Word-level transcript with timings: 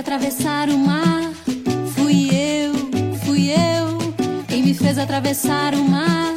atravessar 0.00 0.70
o 0.70 0.78
mar. 0.78 1.30
Fui 1.94 2.30
eu, 2.32 2.72
fui 3.18 3.50
eu. 3.50 3.98
Quem 4.48 4.62
me 4.62 4.72
fez 4.72 4.96
atravessar 4.98 5.74
o 5.74 5.84
mar. 5.84 6.34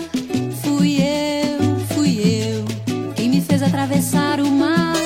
Fui 0.62 0.98
eu, 0.98 1.80
fui 1.96 2.20
eu. 2.20 2.66
Quem 3.16 3.30
me 3.30 3.40
fez 3.40 3.64
atravessar 3.64 4.42
o 4.42 4.52
mar. 4.52 4.98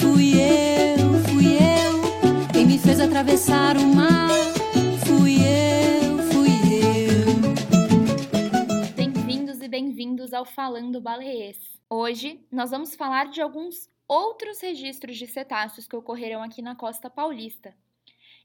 Fui 0.00 0.32
eu, 0.32 1.22
fui 1.28 1.56
eu. 1.56 2.48
Quem 2.50 2.66
me 2.66 2.78
fez 2.78 2.98
atravessar 2.98 3.76
o 3.76 3.86
mar. 3.86 4.30
Fui 5.06 5.36
eu, 5.44 6.18
fui 6.32 6.48
eu. 6.96 7.36
Bem-vindos 8.96 9.60
e 9.60 9.68
bem-vindos 9.68 10.32
ao 10.32 10.46
Falando 10.46 10.98
Baleês. 10.98 11.58
Hoje 11.90 12.40
nós 12.50 12.70
vamos 12.70 12.94
falar 12.94 13.26
de 13.26 13.42
alguns 13.42 13.86
outros 14.08 14.62
registros 14.62 15.18
de 15.18 15.26
cetáceos 15.26 15.86
que 15.86 15.94
ocorreram 15.94 16.42
aqui 16.42 16.62
na 16.62 16.74
costa 16.74 17.10
paulista 17.10 17.74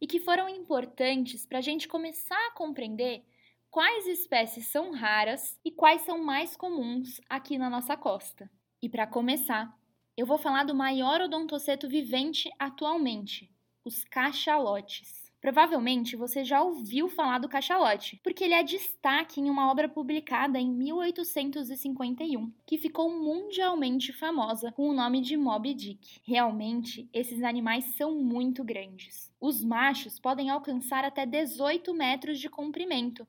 e 0.02 0.07
que 0.07 0.20
foram 0.20 0.48
importantes 0.48 1.46
para 1.46 1.60
a 1.60 1.61
gente 1.61 1.87
começar 1.87 2.47
a 2.47 2.51
compreender 2.51 3.24
quais 3.69 4.07
espécies 4.07 4.68
são 4.68 4.92
raras 4.92 5.60
e 5.64 5.71
quais 5.71 6.01
são 6.01 6.24
mais 6.24 6.55
comuns 6.55 7.21
aqui 7.29 7.57
na 7.57 7.69
nossa 7.69 7.96
costa. 7.96 8.50
E 8.82 8.89
para 8.89 9.07
começar, 9.07 9.75
eu 10.15 10.25
vou 10.25 10.38
falar 10.38 10.64
do 10.64 10.75
maior 10.75 11.21
odontoceto 11.21 11.88
vivente 11.88 12.50
atualmente, 12.57 13.52
os 13.86 14.04
cachalotes. 14.04 15.27
Provavelmente 15.47 16.18
você 16.18 16.43
já 16.43 16.61
ouviu 16.61 17.07
falar 17.07 17.37
do 17.39 17.47
cachalote, 17.47 18.19
porque 18.21 18.43
ele 18.43 18.54
é 18.54 18.61
destaque 18.61 19.39
em 19.39 19.50
uma 19.50 19.71
obra 19.71 19.88
publicada 19.88 20.60
em 20.60 20.69
1851, 20.69 22.51
que 22.65 22.78
ficou 22.78 23.10
mundialmente 23.18 24.11
famosa 24.11 24.74
com 24.74 24.89
o 24.89 24.93
nome 24.93 25.21
de 25.21 25.38
Moby 25.38 25.74
Dick. 25.74 26.19
Realmente, 26.25 27.10
esses 27.14 27.43
animais 27.43 27.86
são 27.96 28.14
muito 28.14 28.61
grandes. 28.61 29.32
Os 29.39 29.64
machos 29.64 30.19
podem 30.19 30.50
alcançar 30.50 31.05
até 31.05 31.25
18 31.25 31.93
metros 31.93 32.41
de 32.41 32.50
comprimento, 32.50 33.25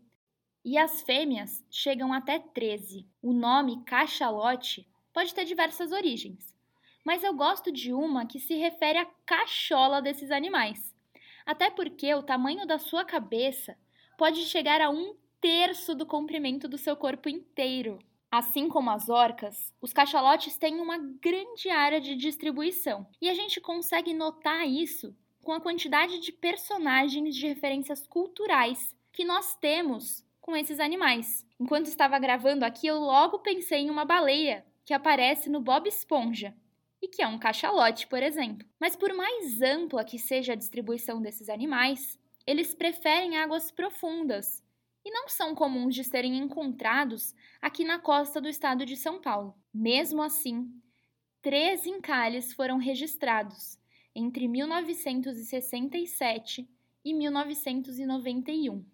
e 0.65 0.77
as 0.77 1.01
fêmeas 1.03 1.65
chegam 1.71 2.13
até 2.13 2.41
13. 2.41 3.07
O 3.23 3.33
nome 3.33 3.85
cachalote 3.85 4.89
pode 5.13 5.33
ter 5.33 5.45
diversas 5.45 5.93
origens, 5.93 6.53
mas 7.05 7.23
eu 7.23 7.33
gosto 7.33 7.71
de 7.71 7.93
uma 7.93 8.27
que 8.27 8.41
se 8.41 8.57
refere 8.57 8.99
à 8.99 9.07
cachola 9.25 10.03
desses 10.03 10.33
animais 10.33 10.98
até 11.49 11.71
porque 11.71 12.15
o 12.15 12.23
tamanho 12.23 12.67
da 12.67 12.79
sua 12.79 13.07
cabeça 13.07 13.75
pode 14.19 14.45
chegar 14.45 14.83
a 14.83 14.91
um 14.91 15.17
terço 15.41 15.95
do 15.95 16.05
comprimento 16.05 16.69
do 16.69 16.77
seu 16.77 16.95
corpo 16.95 17.27
inteiro. 17.27 17.99
Assim 18.31 18.69
como 18.69 18.91
as 18.91 19.09
orcas, 19.09 19.75
os 19.81 19.91
cachalotes 19.91 20.59
têm 20.59 20.79
uma 20.79 20.99
grande 20.99 21.71
área 21.71 22.03
de 22.03 22.15
distribuição, 22.17 23.07
e 23.19 23.31
a 23.31 23.35
gente 23.35 23.63
consegue 23.63 24.13
notar 24.13 24.69
isso 24.69 25.17
com 25.43 25.53
a 25.53 25.61
quantidade 25.61 26.19
de 26.19 26.33
personagens 26.33 27.35
de 27.35 27.47
referências 27.47 28.07
culturais 28.07 28.95
que 29.11 29.25
nós 29.25 29.57
temos 29.57 30.23
com 30.43 30.55
esses 30.55 30.79
animais. 30.79 31.47
Enquanto 31.59 31.87
estava 31.87 32.19
gravando 32.19 32.67
aqui, 32.67 32.87
eu 32.87 32.99
logo 32.99 33.39
pensei 33.39 33.79
em 33.79 33.91
uma 33.91 34.05
baleia 34.05 34.67
que 34.85 34.93
aparece 34.93 35.49
no 35.49 35.63
Bob 35.63 35.89
Esponja, 35.89 36.55
e 37.01 37.09
que 37.09 37.23
é 37.23 37.27
um 37.27 37.39
cachalote, 37.39 38.07
por 38.07 38.23
exemplo. 38.23 38.69
Mas 38.81 38.97
por 38.97 39.13
mais 39.15 39.63
ampla 39.63 40.05
que 40.05 40.19
seja 40.19 40.53
a 40.53 40.57
distribuição 40.57 41.21
desses 41.21 41.49
animais, 41.49 42.19
eles 42.47 42.75
preferem 42.75 43.37
águas 43.37 43.71
profundas 43.71 44.65
e 45.05 45.11
não 45.11 45.29
são 45.29 45.55
comuns 45.55 45.95
de 45.95 46.05
serem 46.05 46.39
encontrados 46.39 47.35
aqui 47.61 47.85
na 47.85 47.99
costa 47.99 48.41
do 48.41 48.49
estado 48.49 48.85
de 48.85 48.97
São 48.97 49.21
Paulo. 49.21 49.55
Mesmo 49.73 50.23
assim, 50.23 50.71
três 51.41 51.87
encalhes 51.87 52.53
foram 52.53 52.79
registrados 52.79 53.79
entre 54.15 54.49
1967 54.49 56.69
e 57.05 57.15
1991. 57.15 58.85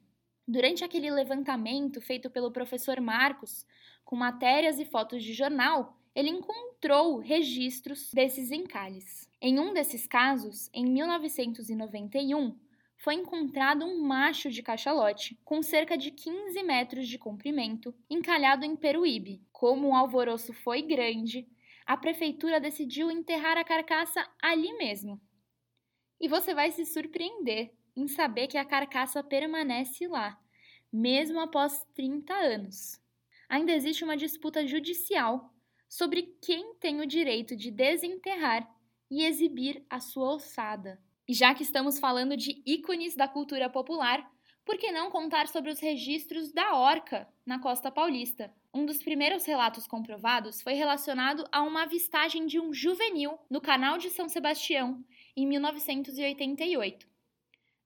Durante 0.47 0.85
aquele 0.85 1.11
levantamento 1.11 2.01
feito 2.01 2.29
pelo 2.29 2.53
professor 2.53 3.01
Marcos, 3.01 3.67
com 4.05 4.15
matérias 4.15 4.79
e 4.79 4.85
fotos 4.85 5.23
de 5.23 5.33
jornal, 5.33 5.99
ele 6.15 6.31
encontrou 6.31 7.19
registros 7.19 8.11
desses 8.13 8.51
encalhes. 8.51 9.29
Em 9.41 9.59
um 9.59 9.75
desses 9.75 10.07
casos, 10.07 10.71
em 10.73 10.87
1991, 10.87 12.57
foi 12.97 13.15
encontrado 13.15 13.85
um 13.85 14.01
macho 14.01 14.51
de 14.51 14.63
cachalote 14.63 15.39
com 15.45 15.63
cerca 15.63 15.99
de 15.99 16.11
15 16.11 16.63
metros 16.63 17.09
de 17.09 17.19
comprimento, 17.19 17.95
encalhado 18.09 18.65
em 18.65 18.77
Peruíbe. 18.77 19.43
Como 19.53 19.89
o 19.89 19.95
alvoroço 19.95 20.53
foi 20.53 20.81
grande, 20.83 21.47
a 21.85 21.97
prefeitura 21.97 22.61
decidiu 22.61 23.11
enterrar 23.11 23.59
a 23.59 23.65
carcaça 23.65 24.27
ali 24.41 24.73
mesmo. 24.79 25.21
E 26.21 26.29
você 26.29 26.55
vai 26.55 26.71
se 26.71 26.87
surpreender 26.87 27.73
em 27.97 28.07
saber 28.09 28.47
que 28.47 28.57
a 28.57 28.65
carcaça 28.65 29.23
permanece 29.23 30.07
lá, 30.07 30.41
mesmo 30.93 31.41
após 31.41 31.85
30 31.95 32.33
anos. 32.33 33.01
Ainda 33.49 33.73
existe 33.73 34.03
uma 34.03 34.17
disputa 34.17 34.67
judicial 34.67 35.54
sobre 35.95 36.35
quem 36.43 36.75
tem 36.81 37.01
o 37.01 37.07
direito 37.07 37.55
de 37.55 37.71
desenterrar 37.71 38.69
e 39.09 39.25
exibir 39.25 39.87
a 39.89 40.01
sua 40.01 40.35
ossada. 40.35 41.01
E 41.29 41.33
já 41.33 41.55
que 41.55 41.63
estamos 41.63 42.01
falando 42.01 42.37
de 42.37 42.61
ícones 42.67 43.15
da 43.15 43.29
cultura 43.29 43.71
popular, 43.71 44.29
por 44.65 44.77
que 44.77 44.91
não 44.91 45.09
contar 45.09 45.47
sobre 45.47 45.71
os 45.71 45.79
registros 45.79 46.51
da 46.51 46.75
orca 46.75 47.29
na 47.47 47.61
costa 47.61 47.93
paulista? 47.93 48.53
Um 48.75 48.85
dos 48.85 49.05
primeiros 49.05 49.45
relatos 49.45 49.87
comprovados 49.87 50.61
foi 50.61 50.73
relacionado 50.73 51.47
a 51.53 51.63
uma 51.63 51.85
avistagem 51.85 52.45
de 52.45 52.59
um 52.59 52.75
juvenil 52.75 53.39
no 53.49 53.61
canal 53.61 53.97
de 53.97 54.11
São 54.11 54.29
Sebastião 54.29 55.01
em 55.37 55.47
1988. 55.47 57.07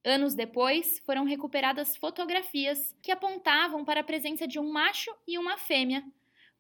Anos 0.03 0.35
depois, 0.35 0.99
foram 1.05 1.25
recuperadas 1.25 1.95
fotografias 1.95 2.97
que 3.03 3.13
apontavam 3.13 3.85
para 3.85 4.01
a 4.01 4.05
presença 4.05 4.49
de 4.49 4.59
um 4.59 4.73
macho 4.73 5.15
e 5.27 5.37
uma 5.37 5.59
fêmea 5.59 6.03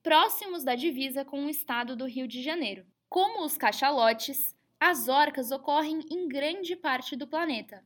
próximos 0.08 0.64
da 0.64 0.74
divisa 0.74 1.22
com 1.22 1.44
o 1.44 1.50
estado 1.50 1.94
do 1.94 2.06
Rio 2.06 2.26
de 2.26 2.42
Janeiro. 2.42 2.86
Como 3.10 3.44
os 3.44 3.58
cachalotes, 3.58 4.56
as 4.80 5.06
orcas 5.06 5.50
ocorrem 5.50 6.00
em 6.10 6.26
grande 6.26 6.74
parte 6.74 7.14
do 7.14 7.26
planeta. 7.26 7.84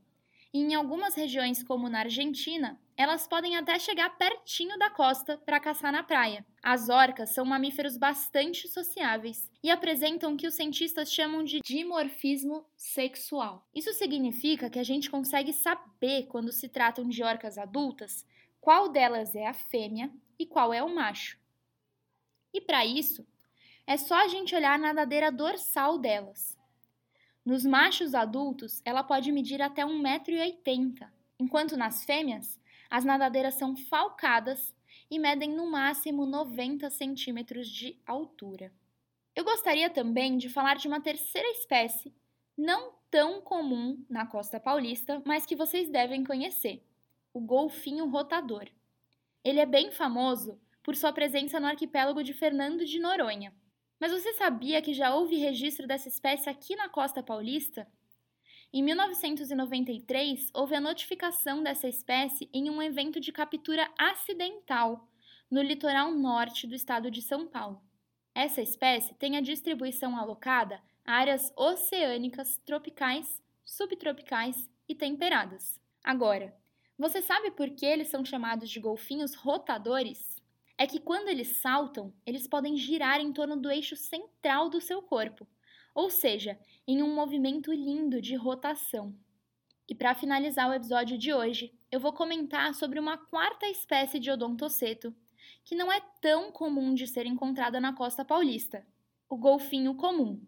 E 0.55 0.61
em 0.61 0.73
algumas 0.73 1.17
regiões, 1.17 1.65
como 1.65 1.89
na 1.89 1.99
Argentina, 1.99 2.81
elas 2.97 3.27
podem 3.27 3.57
até 3.57 3.77
chegar 3.77 4.17
pertinho 4.17 4.79
da 4.79 4.89
costa 4.89 5.37
para 5.39 5.59
caçar 5.59 5.91
na 5.91 6.05
praia. 6.05 6.47
As 6.63 6.89
orcas 6.89 7.31
são 7.31 7.45
mamíferos 7.45 7.97
bastante 7.97 8.69
sociáveis 8.69 9.51
e 9.61 9.69
apresentam 9.69 10.35
o 10.35 10.37
que 10.37 10.47
os 10.47 10.55
cientistas 10.55 11.13
chamam 11.13 11.43
de 11.43 11.59
dimorfismo 11.59 12.65
sexual. 12.77 13.67
Isso 13.75 13.93
significa 13.95 14.71
que 14.71 14.79
a 14.79 14.85
gente 14.85 15.11
consegue 15.11 15.53
saber, 15.53 16.29
quando 16.29 16.53
se 16.53 16.69
tratam 16.69 17.09
de 17.09 17.21
orcas 17.25 17.59
adultas, 17.59 18.25
qual 18.61 18.89
delas 18.89 19.35
é 19.35 19.45
a 19.45 19.53
fêmea 19.53 20.09
e 20.39 20.47
qual 20.47 20.73
é 20.73 20.85
o 20.85 20.95
macho. 20.95 21.42
E 22.53 22.61
para 22.61 22.85
isso, 22.85 23.27
é 23.87 23.97
só 23.97 24.15
a 24.15 24.29
gente 24.29 24.55
olhar 24.55 24.75
a 24.75 24.79
nadadeira 24.79 25.33
dorsal 25.33 25.99
delas. 25.99 26.59
Nos 27.45 27.65
machos 27.65 28.15
adultos, 28.15 28.81
ela 28.85 29.03
pode 29.03 29.33
medir 29.33 29.61
até 29.61 29.85
1,80m, 29.85 31.09
enquanto 31.41 31.77
nas 31.77 32.05
fêmeas, 32.05 32.61
as 32.89 33.05
nadadeiras 33.05 33.55
são 33.55 33.75
falcadas 33.75 34.75
e 35.11 35.19
medem 35.19 35.51
no 35.51 35.71
máximo 35.71 36.25
90 36.25 36.89
centímetros 36.91 37.69
de 37.69 37.99
altura. 38.07 38.73
Eu 39.35 39.45
gostaria 39.45 39.91
também 39.91 40.37
de 40.37 40.49
falar 40.49 40.77
de 40.77 40.87
uma 40.87 41.01
terceira 41.01 41.49
espécie, 41.51 42.15
não 42.57 42.93
tão 43.11 43.41
comum 43.41 44.05
na 44.09 44.27
costa 44.27 44.61
paulista, 44.61 45.23
mas 45.25 45.47
que 45.47 45.57
vocês 45.57 45.89
devem 45.89 46.23
conhecer: 46.23 46.87
o 47.33 47.41
golfinho 47.41 48.09
rotador. 48.09 48.69
Ele 49.43 49.59
é 49.59 49.67
bem 49.67 49.91
famoso 49.91 50.61
por 50.83 50.97
sua 50.97 51.13
presença 51.13 51.61
no 51.61 51.67
arquipélago 51.67 52.23
de 52.23 52.33
Fernando 52.33 52.85
de 52.85 52.99
Noronha. 52.99 53.55
Mas 54.01 54.11
você 54.11 54.33
sabia 54.33 54.83
que 54.83 54.93
já 54.93 55.15
houve 55.15 55.37
registro 55.37 55.87
dessa 55.87 56.09
espécie 56.09 56.51
aqui 56.51 56.75
na 56.75 56.89
costa 56.89 57.23
paulista? 57.23 57.87
Em 58.73 58.83
1993, 58.83 60.51
houve 60.55 60.75
a 60.75 60.81
notificação 60.81 61.63
dessa 61.63 61.87
espécie 61.87 62.49
em 62.53 62.69
um 62.71 62.83
evento 62.83 63.21
de 63.21 63.31
captura 63.31 63.89
acidental 63.99 65.09
no 65.51 65.63
litoral 65.63 66.11
norte 66.11 66.67
do 66.67 66.75
estado 66.75 67.11
de 67.11 67.21
São 67.21 67.47
Paulo. 67.47 67.83
Essa 68.35 68.63
espécie 68.63 69.15
tem 69.15 69.37
a 69.37 69.43
distribuição 69.43 70.17
alocada 70.17 70.81
a 71.05 71.13
áreas 71.15 71.53
oceânicas, 71.57 72.57
tropicais, 72.65 73.43
subtropicais 73.65 74.71
e 74.89 74.95
temperadas. 74.95 75.79
Agora, 76.03 76.57
você 76.99 77.21
sabe 77.21 77.51
por 77.51 77.71
que 77.71 77.85
eles 77.85 78.09
são 78.09 78.25
chamados 78.25 78.71
de 78.71 78.81
golfinhos 78.81 79.35
rotadores? 79.35 80.42
É 80.79 80.87
que 80.87 81.01
quando 81.01 81.29
eles 81.29 81.59
saltam, 81.59 82.13
eles 82.27 82.47
podem 82.47 82.77
girar 82.77 83.21
em 83.21 83.33
torno 83.33 83.57
do 83.57 83.71
eixo 83.71 83.97
central 83.97 84.69
do 84.69 84.81
seu 84.81 85.03
corpo, 85.03 85.47
ou 85.95 86.11
seja, 86.11 86.59
em 86.87 87.03
um 87.03 87.15
movimento 87.15 87.73
lindo 87.73 88.21
de 88.21 88.35
rotação. 88.35 89.15
E 89.89 89.95
para 89.95 90.15
finalizar 90.15 90.69
o 90.69 90.75
episódio 90.75 91.19
de 91.19 91.33
hoje, 91.33 91.73
eu 91.91 92.01
vou 92.01 92.13
comentar 92.13 92.75
sobre 92.75 92.99
uma 92.99 93.19
quarta 93.19 93.67
espécie 93.67 94.19
de 94.19 94.31
odontoceto 94.31 95.15
que 95.65 95.75
não 95.75 95.93
é 95.93 96.01
tão 96.21 96.51
comum 96.51 96.95
de 96.95 97.07
ser 97.07 97.27
encontrada 97.27 97.81
na 97.81 97.93
costa 97.93 98.25
paulista, 98.25 98.87
o 99.29 99.37
golfinho 99.37 99.95
comum. 99.95 100.45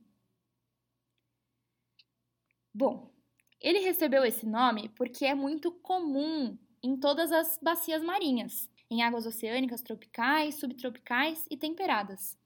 Bom, 2.72 3.12
Ele 3.60 3.78
recebeu 3.78 4.24
esse 4.24 4.46
nome 4.46 4.88
porque 4.90 5.24
é 5.24 5.34
muito 5.34 5.70
comum 5.70 6.58
em 6.82 6.96
todas 6.96 7.32
as 7.32 7.58
bacias 7.62 8.02
marinhas, 8.02 8.68
em 8.90 9.02
águas 9.02 9.26
oceânicas 9.26 9.82
tropicais, 9.82 10.56
subtropicais 10.56 11.46
e 11.50 11.56
temperadas. 11.56 12.38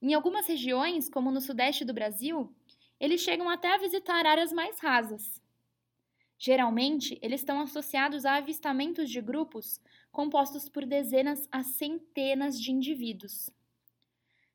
Em 0.00 0.14
algumas 0.14 0.46
regiões, 0.46 1.08
como 1.08 1.30
no 1.30 1.40
sudeste 1.40 1.84
do 1.84 1.94
Brasil, 1.94 2.54
eles 2.98 3.20
chegam 3.20 3.48
até 3.48 3.72
a 3.72 3.78
visitar 3.78 4.26
áreas 4.26 4.52
mais 4.52 4.78
rasas. 4.80 5.40
Geralmente, 6.38 7.18
eles 7.22 7.40
estão 7.40 7.60
associados 7.60 8.24
a 8.24 8.34
avistamentos 8.34 9.08
de 9.08 9.20
grupos 9.20 9.80
compostos 10.10 10.68
por 10.68 10.84
dezenas 10.84 11.48
a 11.52 11.62
centenas 11.62 12.60
de 12.60 12.72
indivíduos. 12.72 13.48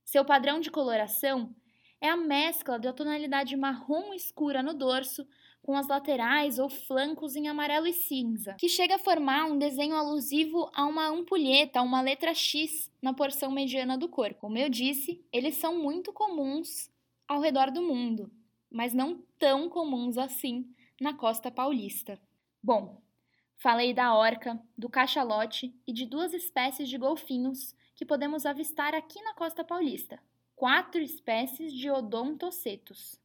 Seu 0.03 0.23
padrão 0.23 0.59
de 0.59 0.69
coloração 0.69 1.55
é 1.99 2.09
a 2.09 2.17
mescla 2.17 2.77
da 2.77 2.93
tonalidade 2.93 3.55
marrom 3.55 4.13
escura 4.13 4.61
no 4.61 4.73
dorso 4.73 5.27
com 5.67 5.75
as 5.75 5.89
laterais 5.89 6.59
ou 6.59 6.69
flancos 6.69 7.35
em 7.35 7.49
amarelo 7.49 7.87
e 7.87 7.91
cinza, 7.91 8.53
que 8.53 8.69
chega 8.69 8.95
a 8.95 8.99
formar 8.99 9.47
um 9.47 9.57
desenho 9.57 9.97
alusivo 9.97 10.71
a 10.73 10.85
uma 10.85 11.09
ampulheta, 11.09 11.81
uma 11.81 11.99
letra 11.99 12.33
X 12.33 12.89
na 13.01 13.13
porção 13.13 13.51
mediana 13.51 13.97
do 13.97 14.07
corpo. 14.07 14.39
Como 14.39 14.57
eu 14.57 14.69
disse, 14.69 15.21
eles 15.29 15.57
são 15.57 15.77
muito 15.77 16.13
comuns 16.13 16.89
ao 17.27 17.41
redor 17.41 17.69
do 17.69 17.81
mundo, 17.81 18.31
mas 18.71 18.93
não 18.93 19.21
tão 19.37 19.67
comuns 19.67 20.17
assim 20.17 20.73
na 21.01 21.13
costa 21.13 21.51
paulista. 21.51 22.17
Bom, 22.63 23.01
falei 23.57 23.93
da 23.93 24.15
orca, 24.15 24.57
do 24.77 24.87
cachalote 24.87 25.75
e 25.85 25.91
de 25.91 26.05
duas 26.05 26.33
espécies 26.33 26.87
de 26.87 26.97
golfinhos 26.97 27.75
que 27.93 28.05
podemos 28.05 28.45
avistar 28.45 28.95
aqui 28.95 29.21
na 29.21 29.33
costa 29.33 29.65
paulista. 29.65 30.17
Quatro 30.55 31.01
espécies 31.01 31.73
de 31.73 31.91
odontocetos. 31.91 33.19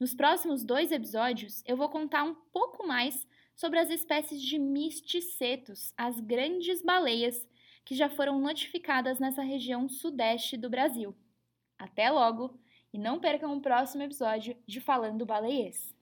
Nos 0.00 0.14
próximos 0.14 0.62
dois 0.62 0.92
episódios, 0.92 1.62
eu 1.66 1.76
vou 1.76 1.88
contar 1.88 2.22
um 2.22 2.34
pouco 2.52 2.86
mais 2.86 3.26
sobre 3.56 3.80
as 3.80 3.90
espécies 3.90 4.40
de 4.40 4.56
misticetos, 4.56 5.92
as 5.96 6.20
grandes 6.20 6.80
baleias 6.82 7.48
que 7.84 7.96
já 7.96 8.08
foram 8.08 8.38
notificadas 8.38 9.18
nessa 9.18 9.42
região 9.42 9.88
sudeste 9.88 10.56
do 10.56 10.70
Brasil. 10.70 11.16
Até 11.76 12.10
logo 12.10 12.56
e 12.92 12.98
não 12.98 13.18
percam 13.18 13.56
o 13.56 13.60
próximo 13.60 14.04
episódio 14.04 14.56
de 14.66 14.80
Falando 14.80 15.26
Baleiês. 15.26 15.97